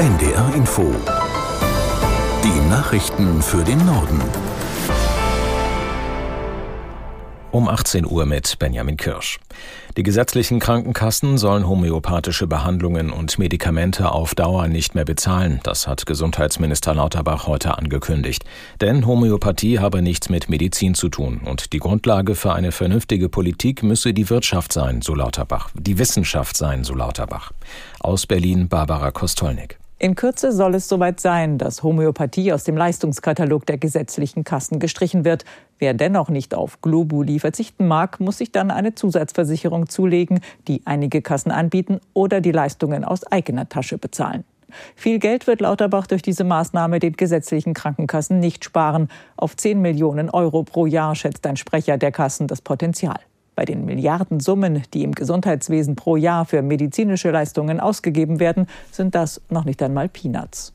NDR 0.00 0.54
Info. 0.54 0.94
Die 2.42 2.70
Nachrichten 2.70 3.42
für 3.42 3.62
den 3.62 3.84
Norden. 3.84 4.18
Um 7.50 7.68
18 7.68 8.06
Uhr 8.06 8.24
mit 8.24 8.58
Benjamin 8.58 8.96
Kirsch. 8.96 9.40
Die 9.98 10.02
gesetzlichen 10.02 10.58
Krankenkassen 10.58 11.36
sollen 11.36 11.68
homöopathische 11.68 12.46
Behandlungen 12.46 13.10
und 13.10 13.38
Medikamente 13.38 14.10
auf 14.10 14.34
Dauer 14.34 14.68
nicht 14.68 14.94
mehr 14.94 15.04
bezahlen. 15.04 15.60
Das 15.64 15.86
hat 15.86 16.06
Gesundheitsminister 16.06 16.94
Lauterbach 16.94 17.46
heute 17.46 17.76
angekündigt. 17.76 18.46
Denn 18.80 19.04
Homöopathie 19.04 19.80
habe 19.80 20.00
nichts 20.00 20.30
mit 20.30 20.48
Medizin 20.48 20.94
zu 20.94 21.10
tun. 21.10 21.42
Und 21.44 21.74
die 21.74 21.78
Grundlage 21.78 22.36
für 22.36 22.54
eine 22.54 22.72
vernünftige 22.72 23.28
Politik 23.28 23.82
müsse 23.82 24.14
die 24.14 24.30
Wirtschaft 24.30 24.72
sein, 24.72 25.02
so 25.02 25.14
Lauterbach. 25.14 25.68
Die 25.74 25.98
Wissenschaft 25.98 26.56
sein, 26.56 26.84
so 26.84 26.94
Lauterbach. 26.94 27.52
Aus 27.98 28.24
Berlin 28.26 28.68
Barbara 28.68 29.10
Kostolnik. 29.10 29.79
In 30.02 30.14
Kürze 30.14 30.50
soll 30.50 30.76
es 30.76 30.88
soweit 30.88 31.20
sein, 31.20 31.58
dass 31.58 31.82
Homöopathie 31.82 32.54
aus 32.54 32.64
dem 32.64 32.74
Leistungskatalog 32.74 33.66
der 33.66 33.76
gesetzlichen 33.76 34.44
Kassen 34.44 34.78
gestrichen 34.78 35.26
wird. 35.26 35.44
Wer 35.78 35.92
dennoch 35.92 36.30
nicht 36.30 36.54
auf 36.54 36.80
Globuli 36.80 37.38
verzichten 37.38 37.86
mag, 37.86 38.18
muss 38.18 38.38
sich 38.38 38.50
dann 38.50 38.70
eine 38.70 38.94
Zusatzversicherung 38.94 39.90
zulegen, 39.90 40.40
die 40.68 40.80
einige 40.86 41.20
Kassen 41.20 41.50
anbieten 41.50 42.00
oder 42.14 42.40
die 42.40 42.50
Leistungen 42.50 43.04
aus 43.04 43.24
eigener 43.24 43.68
Tasche 43.68 43.98
bezahlen. 43.98 44.44
Viel 44.96 45.18
Geld 45.18 45.46
wird 45.46 45.60
Lauterbach 45.60 46.06
durch 46.06 46.22
diese 46.22 46.44
Maßnahme 46.44 46.98
den 46.98 47.12
gesetzlichen 47.12 47.74
Krankenkassen 47.74 48.40
nicht 48.40 48.64
sparen. 48.64 49.10
Auf 49.36 49.54
10 49.54 49.82
Millionen 49.82 50.30
Euro 50.30 50.62
pro 50.62 50.86
Jahr 50.86 51.14
schätzt 51.14 51.46
ein 51.46 51.58
Sprecher 51.58 51.98
der 51.98 52.10
Kassen 52.10 52.46
das 52.46 52.62
Potenzial. 52.62 53.20
Bei 53.60 53.66
den 53.66 53.84
Milliardensummen, 53.84 54.84
die 54.94 55.02
im 55.02 55.12
Gesundheitswesen 55.12 55.94
pro 55.94 56.16
Jahr 56.16 56.46
für 56.46 56.62
medizinische 56.62 57.30
Leistungen 57.30 57.78
ausgegeben 57.78 58.40
werden, 58.40 58.66
sind 58.90 59.14
das 59.14 59.42
noch 59.50 59.66
nicht 59.66 59.82
einmal 59.82 60.08
Peanuts. 60.08 60.72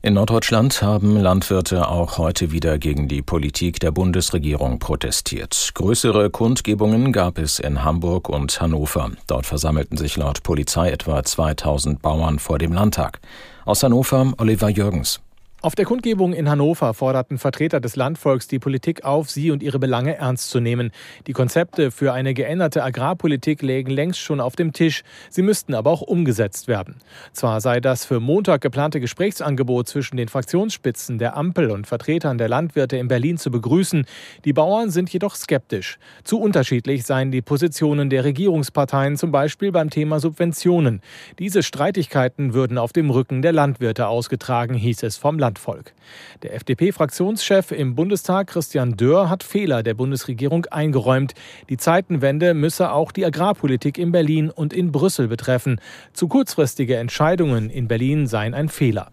In 0.00 0.14
Norddeutschland 0.14 0.80
haben 0.80 1.18
Landwirte 1.18 1.86
auch 1.86 2.16
heute 2.16 2.50
wieder 2.50 2.78
gegen 2.78 3.08
die 3.08 3.20
Politik 3.20 3.78
der 3.80 3.90
Bundesregierung 3.90 4.78
protestiert. 4.78 5.72
Größere 5.74 6.30
Kundgebungen 6.30 7.12
gab 7.12 7.36
es 7.36 7.58
in 7.58 7.84
Hamburg 7.84 8.30
und 8.30 8.58
Hannover. 8.58 9.10
Dort 9.26 9.44
versammelten 9.44 9.98
sich 9.98 10.16
laut 10.16 10.42
Polizei 10.42 10.88
etwa 10.88 11.22
2000 11.22 12.00
Bauern 12.00 12.38
vor 12.38 12.56
dem 12.56 12.72
Landtag. 12.72 13.20
Aus 13.66 13.82
Hannover 13.82 14.32
Oliver 14.38 14.70
Jürgens. 14.70 15.20
Auf 15.60 15.74
der 15.74 15.86
Kundgebung 15.86 16.34
in 16.34 16.48
Hannover 16.48 16.94
forderten 16.94 17.36
Vertreter 17.36 17.80
des 17.80 17.96
Landvolks 17.96 18.46
die 18.46 18.60
Politik 18.60 19.04
auf, 19.04 19.28
sie 19.28 19.50
und 19.50 19.60
ihre 19.60 19.80
Belange 19.80 20.16
ernst 20.16 20.50
zu 20.50 20.60
nehmen. 20.60 20.92
Die 21.26 21.32
Konzepte 21.32 21.90
für 21.90 22.12
eine 22.12 22.32
geänderte 22.32 22.84
Agrarpolitik 22.84 23.60
lägen 23.62 23.90
längst 23.90 24.20
schon 24.20 24.40
auf 24.40 24.54
dem 24.54 24.72
Tisch. 24.72 25.02
Sie 25.30 25.42
müssten 25.42 25.74
aber 25.74 25.90
auch 25.90 26.02
umgesetzt 26.02 26.68
werden. 26.68 26.98
Zwar 27.32 27.60
sei 27.60 27.80
das 27.80 28.04
für 28.04 28.20
Montag 28.20 28.60
geplante 28.60 29.00
Gesprächsangebot 29.00 29.88
zwischen 29.88 30.16
den 30.16 30.28
Fraktionsspitzen 30.28 31.18
der 31.18 31.36
Ampel 31.36 31.72
und 31.72 31.88
Vertretern 31.88 32.38
der 32.38 32.48
Landwirte 32.48 32.96
in 32.96 33.08
Berlin 33.08 33.36
zu 33.36 33.50
begrüßen. 33.50 34.06
Die 34.44 34.52
Bauern 34.52 34.90
sind 34.90 35.12
jedoch 35.12 35.34
skeptisch. 35.34 35.98
Zu 36.22 36.38
unterschiedlich 36.38 37.02
seien 37.02 37.32
die 37.32 37.42
Positionen 37.42 38.10
der 38.10 38.22
Regierungsparteien, 38.22 39.16
zum 39.16 39.32
Beispiel 39.32 39.72
beim 39.72 39.90
Thema 39.90 40.20
Subventionen. 40.20 41.02
Diese 41.40 41.64
Streitigkeiten 41.64 42.54
würden 42.54 42.78
auf 42.78 42.92
dem 42.92 43.10
Rücken 43.10 43.42
der 43.42 43.52
Landwirte 43.52 44.06
ausgetragen, 44.06 44.74
hieß 44.74 45.02
es 45.02 45.16
vom 45.16 45.36
Land. 45.36 45.47
Landvolk. 45.48 45.94
Der 46.42 46.52
FDP-Fraktionschef 46.54 47.72
im 47.72 47.94
Bundestag 47.94 48.48
Christian 48.48 48.96
Dörr 48.96 49.30
hat 49.30 49.42
Fehler 49.42 49.82
der 49.82 49.94
Bundesregierung 49.94 50.66
eingeräumt. 50.66 51.32
Die 51.70 51.78
Zeitenwende 51.78 52.52
müsse 52.52 52.92
auch 52.92 53.12
die 53.12 53.24
Agrarpolitik 53.24 53.96
in 53.96 54.12
Berlin 54.12 54.50
und 54.50 54.74
in 54.74 54.92
Brüssel 54.92 55.26
betreffen. 55.26 55.80
Zu 56.12 56.28
kurzfristige 56.28 56.96
Entscheidungen 56.96 57.70
in 57.70 57.88
Berlin 57.88 58.26
seien 58.26 58.52
ein 58.52 58.68
Fehler. 58.68 59.10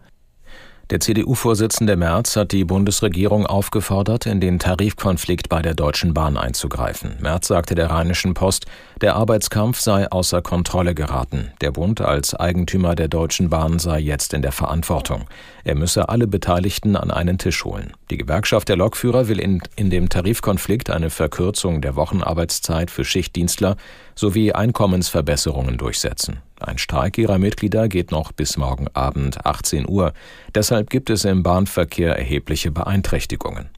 Der 0.90 1.00
CDU-Vorsitzende 1.00 1.96
Merz 1.96 2.36
hat 2.36 2.52
die 2.52 2.64
Bundesregierung 2.64 3.44
aufgefordert, 3.44 4.24
in 4.24 4.40
den 4.40 4.60
Tarifkonflikt 4.60 5.48
bei 5.48 5.60
der 5.60 5.74
Deutschen 5.74 6.14
Bahn 6.14 6.36
einzugreifen. 6.36 7.16
Merz 7.18 7.48
sagte 7.48 7.74
der 7.74 7.90
Rheinischen 7.90 8.34
Post, 8.34 8.66
der 9.00 9.16
Arbeitskampf 9.16 9.80
sei 9.80 10.08
außer 10.08 10.42
Kontrolle 10.42 10.94
geraten. 10.94 11.50
Der 11.60 11.72
Bund 11.72 12.00
als 12.00 12.36
Eigentümer 12.36 12.94
der 12.94 13.08
Deutschen 13.08 13.50
Bahn 13.50 13.80
sei 13.80 13.98
jetzt 13.98 14.32
in 14.32 14.42
der 14.42 14.52
Verantwortung. 14.52 15.24
Er 15.64 15.74
müsse 15.74 16.08
alle 16.08 16.28
Beteiligten 16.28 16.94
an 16.94 17.10
einen 17.10 17.38
Tisch 17.38 17.64
holen. 17.64 17.92
Die 18.10 18.16
Gewerkschaft 18.16 18.68
der 18.68 18.76
Lokführer 18.76 19.26
will 19.26 19.40
in, 19.40 19.62
in 19.74 19.90
dem 19.90 20.08
Tarifkonflikt 20.08 20.90
eine 20.90 21.10
Verkürzung 21.10 21.80
der 21.80 21.96
Wochenarbeitszeit 21.96 22.92
für 22.92 23.04
Schichtdienstler 23.04 23.76
sowie 24.14 24.52
Einkommensverbesserungen 24.52 25.78
durchsetzen. 25.78 26.42
Ein 26.60 26.78
Streik 26.78 27.18
ihrer 27.18 27.38
Mitglieder 27.38 27.88
geht 27.88 28.10
noch 28.10 28.32
bis 28.32 28.56
morgen 28.56 28.86
Abend 28.94 29.44
18 29.44 29.88
Uhr. 29.88 30.12
Deshalb 30.54 30.90
gibt 30.90 31.10
es 31.10 31.24
im 31.24 31.42
Bahnverkehr 31.42 32.16
erhebliche 32.16 32.70
Beeinträchtigungen. 32.70 33.68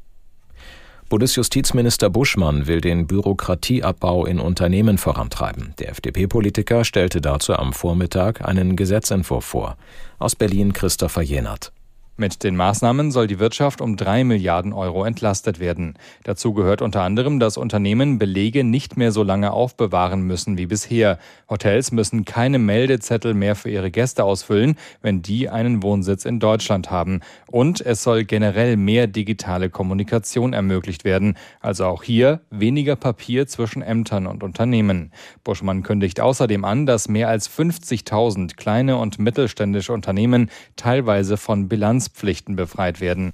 Bundesjustizminister 1.08 2.10
Buschmann 2.10 2.66
will 2.66 2.82
den 2.82 3.06
Bürokratieabbau 3.06 4.26
in 4.26 4.38
Unternehmen 4.38 4.98
vorantreiben. 4.98 5.72
Der 5.78 5.88
FDP-Politiker 5.88 6.84
stellte 6.84 7.22
dazu 7.22 7.54
am 7.54 7.72
Vormittag 7.72 8.46
einen 8.46 8.76
Gesetzentwurf 8.76 9.44
vor. 9.44 9.76
Aus 10.18 10.36
Berlin 10.36 10.74
Christopher 10.74 11.22
Jenert. 11.22 11.72
Mit 12.20 12.42
den 12.42 12.56
Maßnahmen 12.56 13.12
soll 13.12 13.28
die 13.28 13.38
Wirtschaft 13.38 13.80
um 13.80 13.96
drei 13.96 14.24
Milliarden 14.24 14.72
Euro 14.72 15.04
entlastet 15.04 15.60
werden. 15.60 15.94
Dazu 16.24 16.52
gehört 16.52 16.82
unter 16.82 17.02
anderem, 17.02 17.38
dass 17.38 17.56
Unternehmen 17.56 18.18
Belege 18.18 18.64
nicht 18.64 18.96
mehr 18.96 19.12
so 19.12 19.22
lange 19.22 19.52
aufbewahren 19.52 20.22
müssen 20.22 20.58
wie 20.58 20.66
bisher. 20.66 21.20
Hotels 21.48 21.92
müssen 21.92 22.24
keine 22.24 22.58
Meldezettel 22.58 23.34
mehr 23.34 23.54
für 23.54 23.70
ihre 23.70 23.92
Gäste 23.92 24.24
ausfüllen, 24.24 24.74
wenn 25.00 25.22
die 25.22 25.48
einen 25.48 25.84
Wohnsitz 25.84 26.24
in 26.24 26.40
Deutschland 26.40 26.90
haben. 26.90 27.20
Und 27.46 27.80
es 27.82 28.02
soll 28.02 28.24
generell 28.24 28.76
mehr 28.76 29.06
digitale 29.06 29.70
Kommunikation 29.70 30.54
ermöglicht 30.54 31.04
werden. 31.04 31.36
Also 31.60 31.86
auch 31.86 32.02
hier 32.02 32.40
weniger 32.50 32.96
Papier 32.96 33.46
zwischen 33.46 33.80
Ämtern 33.80 34.26
und 34.26 34.42
Unternehmen. 34.42 35.12
Buschmann 35.44 35.84
kündigt 35.84 36.18
außerdem 36.18 36.64
an, 36.64 36.84
dass 36.84 37.08
mehr 37.08 37.28
als 37.28 37.48
50.000 37.48 38.56
kleine 38.56 38.96
und 38.96 39.20
mittelständische 39.20 39.92
Unternehmen 39.92 40.50
teilweise 40.74 41.36
von 41.36 41.68
Bilanz 41.68 42.07
Dienstpflichten 42.08 42.56
befreit 42.56 43.00
werden. 43.00 43.32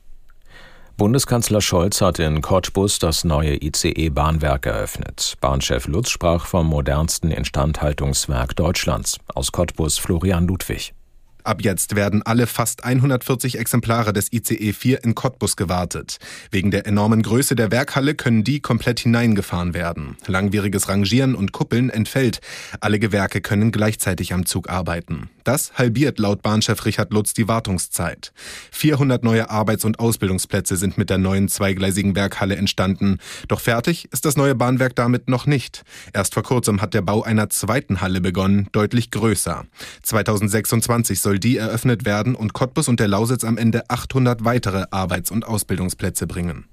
Bundeskanzler 0.97 1.61
Scholz 1.61 2.01
hat 2.01 2.21
in 2.21 2.41
Cottbus 2.41 3.01
das 3.01 3.25
neue 3.25 3.57
ICE-Bahnwerk 3.57 4.67
eröffnet. 4.67 5.35
Bahnchef 5.41 5.89
Lutz 5.89 6.11
sprach 6.11 6.47
vom 6.47 6.69
modernsten 6.69 7.33
Instandhaltungswerk 7.33 8.55
Deutschlands. 8.55 9.19
Aus 9.35 9.51
Cottbus 9.51 9.99
Florian 9.99 10.47
Ludwig. 10.47 10.95
Ab 11.45 11.61
jetzt 11.61 11.95
werden 11.95 12.23
alle 12.23 12.47
fast 12.47 12.85
140 12.85 13.59
Exemplare 13.59 14.15
des 14.15 14.33
ICE 14.33 14.73
4 14.73 15.05
in 15.05 15.15
Cottbus 15.15 15.57
gewartet. 15.57 16.17
Wegen 16.51 16.71
der 16.71 16.87
enormen 16.87 17.23
Größe 17.23 17.55
der 17.55 17.71
Werkhalle 17.71 18.15
können 18.15 18.45
die 18.45 18.61
komplett 18.61 19.01
hineingefahren 19.01 19.75
werden. 19.75 20.17
Langwieriges 20.27 20.89
Rangieren 20.89 21.35
und 21.35 21.53
Kuppeln 21.53 21.91
entfällt. 21.91 22.41
Alle 22.81 22.99
Gewerke 22.99 23.43
können 23.43 23.73
gleichzeitig 23.73 24.33
am 24.33 24.47
Zug 24.47 24.71
arbeiten. 24.71 25.29
Das 25.45 25.75
halbiert 25.75 26.19
laut 26.19 26.41
Bahnchef 26.41 26.87
Richard 26.87 27.13
Lutz 27.13 27.35
die 27.35 27.47
Wartungszeit. 27.47 28.33
400 28.71 29.23
neue 29.23 29.51
Arbeits- 29.51 29.85
und 29.85 29.99
Ausbildungsplätze 29.99 30.77
sind 30.79 30.97
mit 30.97 31.11
der 31.11 31.19
neuen 31.19 31.49
zweigleisigen 31.49 32.17
Werkhalle 32.17 32.57
entstanden. 32.57 33.19
Doch 33.49 33.61
fertig 33.61 34.09
ist 34.13 34.25
das 34.25 34.39
neue 34.39 34.55
Bahnwerk 34.55 34.97
damit 34.97 35.29
noch 35.29 35.45
nicht. 35.45 35.83
Erst 36.15 36.33
vor 36.33 36.43
kurzem 36.43 36.81
hat 36.81 36.95
der 36.95 37.03
Bau 37.03 37.23
einer 37.23 37.51
zweiten 37.51 38.01
Halle 38.01 38.23
begonnen, 38.23 38.69
deutlich 38.73 39.11
größer. 39.11 39.67
2026 40.03 41.21
soll 41.35 41.41
die 41.41 41.57
eröffnet 41.57 42.05
werden 42.05 42.37
und 42.37 42.53
Cottbus 42.53 42.87
und 42.87 43.01
der 43.01 43.09
Lausitz 43.09 43.43
am 43.43 43.59
Ende 43.59 43.91
800 43.91 44.45
weitere 44.45 44.85
Arbeits- 44.93 45.33
und 45.33 45.45
Ausbildungsplätze 45.45 46.29
bringen. 46.29 46.67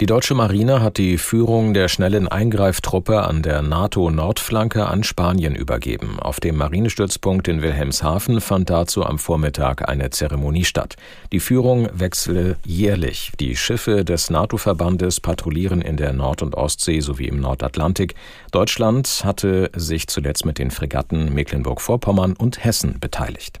Die 0.00 0.06
deutsche 0.06 0.34
Marine 0.34 0.80
hat 0.80 0.96
die 0.96 1.18
Führung 1.18 1.74
der 1.74 1.88
schnellen 1.88 2.26
Eingreiftruppe 2.26 3.22
an 3.22 3.42
der 3.42 3.60
NATO-Nordflanke 3.60 4.86
an 4.86 5.02
Spanien 5.02 5.54
übergeben. 5.54 6.18
Auf 6.18 6.40
dem 6.40 6.56
Marinestützpunkt 6.56 7.48
in 7.48 7.60
Wilhelmshaven 7.60 8.40
fand 8.40 8.70
dazu 8.70 9.04
am 9.04 9.18
Vormittag 9.18 9.88
eine 9.88 10.08
Zeremonie 10.08 10.64
statt. 10.64 10.96
Die 11.32 11.40
Führung 11.40 11.88
wechsle 11.92 12.56
jährlich. 12.64 13.32
Die 13.40 13.56
Schiffe 13.56 14.04
des 14.04 14.30
NATO-Verbandes 14.30 15.20
patrouillieren 15.20 15.82
in 15.82 15.98
der 15.98 16.14
Nord- 16.14 16.42
und 16.42 16.54
Ostsee 16.54 17.00
sowie 17.00 17.28
im 17.28 17.40
Nordatlantik. 17.40 18.14
Deutschland 18.52 19.22
hatte 19.24 19.70
sich 19.74 20.06
zuletzt 20.08 20.46
mit 20.46 20.58
den 20.58 20.70
Fregatten 20.70 21.34
Mecklenburg-Vorpommern 21.34 22.34
und 22.34 22.64
Hessen 22.64 23.00
beteiligt. 23.00 23.60